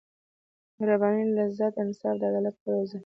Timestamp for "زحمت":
2.89-2.99